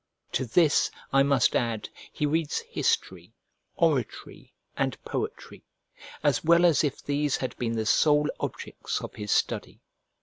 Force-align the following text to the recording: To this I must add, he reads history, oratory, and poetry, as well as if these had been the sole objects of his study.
To 0.31 0.45
this 0.47 0.89
I 1.13 1.21
must 1.21 1.55
add, 1.55 1.89
he 2.11 2.25
reads 2.25 2.61
history, 2.61 3.35
oratory, 3.75 4.51
and 4.75 4.97
poetry, 5.05 5.63
as 6.23 6.43
well 6.43 6.65
as 6.65 6.83
if 6.83 7.03
these 7.03 7.37
had 7.37 7.55
been 7.59 7.73
the 7.73 7.85
sole 7.85 8.27
objects 8.39 8.99
of 9.03 9.13
his 9.13 9.29
study. 9.31 9.79